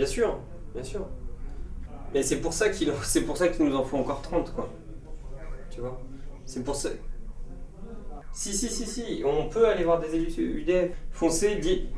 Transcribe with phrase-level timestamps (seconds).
[0.00, 0.38] Bien sûr,
[0.72, 1.06] bien sûr.
[2.14, 4.72] Mais c'est pour ça qu'il c'est pour ça qu'il nous en faut encore 30 quoi.
[5.68, 6.00] Tu vois?
[6.46, 6.88] C'est pour ça.
[8.32, 10.92] Si si si si, on peut aller voir des élus UDF.
[11.10, 11.90] Foncez, dis.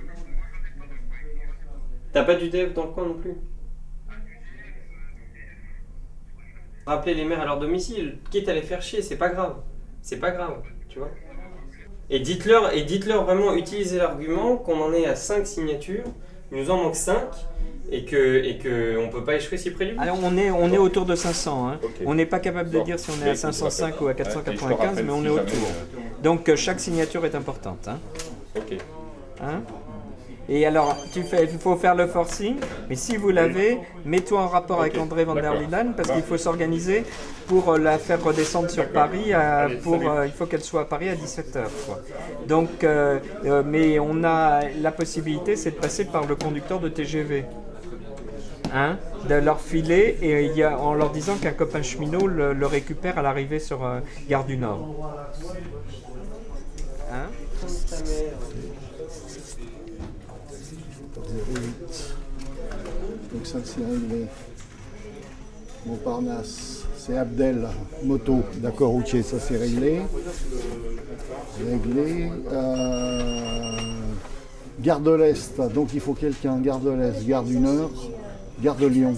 [2.13, 3.37] T'as pas d'UDF dans le coin non plus?
[6.85, 9.63] Rappelez les maires à leur domicile, quitte à les faire chier, c'est pas grave.
[10.01, 11.13] C'est pas grave, tu vois.
[12.11, 16.07] Et dites-leur, et dites-leur vraiment, utilisez l'argument qu'on en est à 5 signatures,
[16.51, 17.29] il nous en manque 5,
[17.93, 20.01] et que, et que on peut pas échouer si près du but.
[20.01, 21.69] Alors on est, on est autour de 500.
[21.69, 21.79] Hein.
[22.07, 22.85] On n'est pas capable de Bon.
[22.85, 25.05] dire si on est à Mais, 505 ou à ouais, et je te 495, rappelle
[25.05, 25.45] mais on est autour.
[25.45, 27.87] euh, Donc euh, chaque signature est importante.
[27.89, 27.99] Hein.
[28.57, 28.79] Ok.
[29.43, 29.61] Hein
[30.49, 32.57] et alors, tu fais, il faut faire le forcing,
[32.91, 35.55] mais si vous l'avez, mets-toi en rapport avec André Van der.
[35.55, 37.05] Linden, parce qu'il faut s'organiser
[37.47, 39.33] pour euh, la faire redescendre sur Paris.
[39.33, 40.09] à- pour, salut.
[40.09, 41.63] euh, il faut qu'elle soit à Paris à 17h.
[42.49, 46.89] Donc, euh, euh, mais on a la possibilité, c'est de passer par le conducteur de
[46.89, 47.45] TGV.
[48.75, 48.97] Hein,
[49.29, 53.85] de leur filer et en leur disant qu'un copain cheminot le, récupère à l'arrivée sur
[53.85, 55.13] euh, Gare du Nord.
[57.13, 57.27] Hein?
[63.33, 64.27] Donc ça c'est réglé.
[65.85, 67.69] Montparnasse, c'est Abdel,
[68.05, 70.01] moto, d'accord, routier, ça c'est réglé.
[71.69, 72.31] Réglé.
[72.51, 73.77] Euh,
[74.81, 77.91] gare de l'Est, donc il faut quelqu'un, gare de l'Est, gare du Nord,
[78.63, 79.17] gare de Lyon.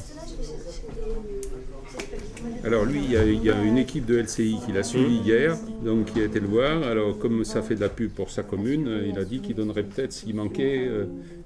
[2.64, 5.20] Alors lui, il y, a, il y a une équipe de LCI qui l'a suivi
[5.20, 5.24] Mmh.
[5.26, 6.82] hier, donc qui a été le voir.
[6.84, 9.82] Alors comme ça fait de la pub pour sa commune, il a dit qu'il donnerait
[9.82, 11.04] peut-être s'il manquait, euh,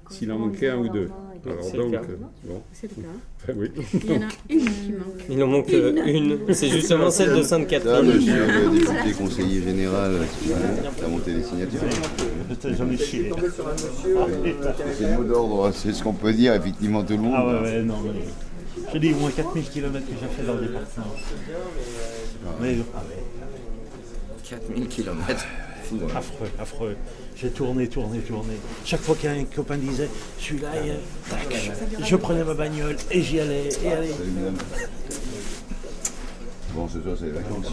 [0.09, 1.09] s'il en manquait un ou deux.
[1.45, 1.99] Alors donc, euh,
[2.43, 3.09] bon, C'est le cas.
[3.37, 3.69] enfin, oui.
[3.93, 5.25] Il y en a une qui manque.
[5.29, 6.53] Il en manque euh, une.
[6.53, 8.05] C'est justement celle de Sainte-Catherine.
[8.13, 10.51] monsieur le député conseiller général qui
[11.03, 11.79] a monté les signatures.
[12.77, 13.31] J'en ai chié.
[14.97, 17.33] C'est le mot d'ordre, c'est ce qu'on peut dire, effectivement, tout le monde.
[17.37, 17.95] Ah ouais, ouais, non.
[18.03, 18.19] mais-
[18.93, 21.05] Je dis au moins 4000 km que j'ai fait dans le département.
[22.61, 23.23] Mais ah ouais,
[24.43, 25.45] 4000 km.
[26.15, 26.95] affreux, affreux.
[27.35, 28.53] J'ai tourné, tourné, tourné.
[28.85, 30.09] Chaque fois qu'un copain disait
[30.39, 30.69] celui-là,
[32.03, 33.69] je prenais ma bagnole et j'y allais.
[33.83, 34.13] Et allez.
[36.75, 37.65] Bon, ce soir, c'est les vacances.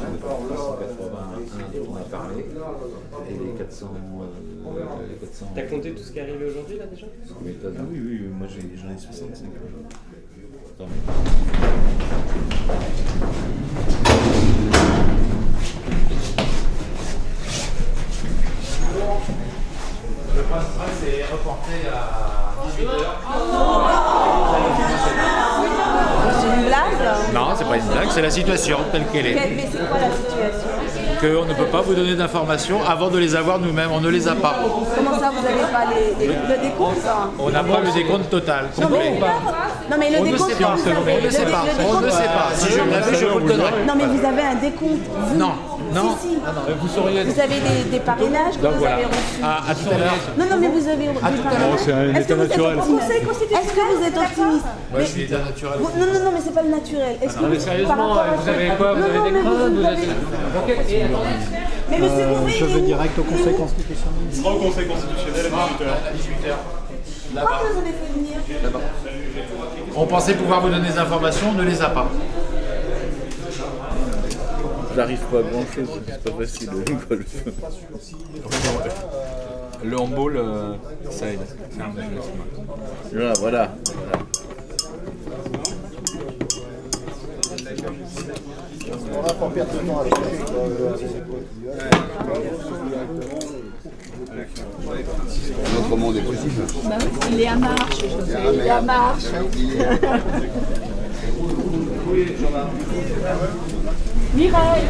[1.88, 2.46] on a parlé.
[3.30, 3.92] Et les 400.
[3.94, 7.06] euh, les 400 T'as compté tout ce qui est arrivé aujourd'hui là déjà?
[7.06, 7.54] Ah oui,
[7.92, 9.48] oui, oui, moi j'ai- j'en ai 65.
[10.78, 10.90] Attends.
[20.34, 23.75] Le principal, c'est reporté à 18h.
[27.78, 29.34] Pas une blague, c'est la situation telle qu'elle est.
[29.34, 30.68] Mais c'est quoi la situation
[31.20, 34.28] Qu'on ne peut pas vous donner d'informations avant de les avoir nous-mêmes, on ne les
[34.28, 34.56] a pas.
[34.94, 38.28] Comment ça, vous n'avez pas les, les- le décompte hein On n'a pas le décompte
[38.30, 39.26] total, non mais, complet.
[39.90, 42.00] non mais le On ne décompte sait pas, avez, on ne le sait pas, on
[42.00, 42.48] ne sait pas.
[42.54, 43.70] Si je l'avais, je vous le donnerais.
[43.86, 45.52] Non mais vous avez un décompte, vous Non,
[45.96, 46.16] non.
[46.20, 46.36] Si, si.
[46.80, 47.22] Vous sauriez.
[47.24, 48.94] Vous avez des, des parrainages que Donc vous voilà.
[48.96, 49.42] avez reçus.
[49.42, 50.18] À, à tout à l'heure.
[50.38, 51.80] Non, non, mais vous avez des parrainages.
[51.84, 52.78] c'est un Est-ce que état vous êtes naturel.
[52.78, 55.78] optimiste Est-ce que vous êtes optimiste Moi, je suis état naturel.
[55.80, 57.14] Non, non, non, mais c'est pas le naturel.
[57.22, 59.30] Est-ce que Non, mais vous- sérieusement, à- vous avez quoi Vous Non, avez non, des
[59.32, 60.08] craintes vous avez-
[61.88, 64.22] Mais monsieur Euh, je vais direct au Conseil constitutionnel.
[64.32, 65.86] Il sera au Conseil constitutionnel à 18h.
[65.86, 66.56] À 18h.
[67.34, 68.36] Pourquoi vous avez fait venir
[69.96, 72.06] On pensait pouvoir vous donner des informations, on ne les a pas.
[74.96, 77.44] J'arrive pas à grand chose, c'est pas facile le golf.
[79.84, 80.72] Le handball, euh,
[81.10, 81.40] ça aide.
[83.12, 83.74] Voilà, voilà.
[89.12, 90.14] On va pas perdre de temps avec
[95.74, 96.62] Notre monde est possible.
[96.88, 96.96] Bah
[97.30, 99.24] il est à marche, je sais, il est à marche.
[104.36, 104.82] Mireille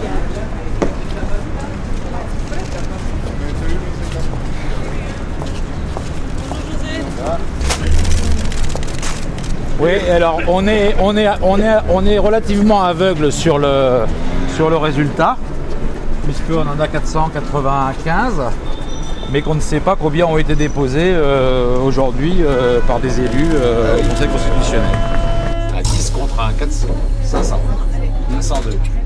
[9.79, 14.07] Oui, alors on est, on est, on est, on est relativement aveugle sur le,
[14.57, 15.37] sur le résultat,
[16.25, 18.33] puisqu'on en a 495,
[19.31, 23.51] mais qu'on ne sait pas combien ont été déposés euh, aujourd'hui euh, par des élus
[23.53, 24.91] euh, au Conseil constitutionnel.
[25.77, 26.87] À 10 contre 1, 400,
[27.23, 27.61] 500,
[28.41, 29.06] 502.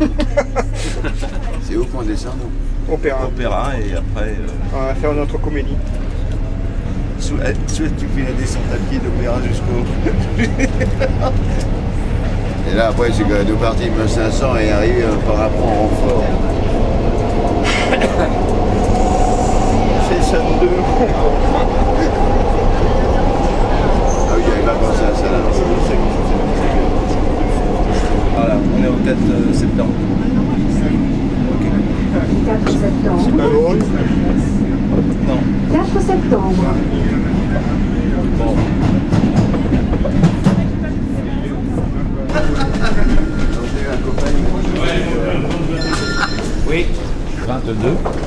[1.62, 2.50] C'est où qu'on descend, nous
[2.94, 3.26] Opéra.
[3.26, 4.30] Opéra et après.
[4.30, 5.76] euh, On va faire notre comédie.
[7.20, 7.36] Soit,
[7.66, 9.84] soit tu fais la descente à pied d'Opéra jusqu'au.
[12.70, 16.24] Et là, après, c'est que nous partir 1500 et arriver par après en renfort.
[29.58, 29.92] septembre.
[31.56, 31.72] Okay.
[32.46, 33.30] 4 septembre.
[35.26, 35.38] Non.
[35.72, 36.64] 4 septembre.
[38.38, 38.54] Bon.
[46.68, 46.86] Oui.
[47.46, 48.17] 22.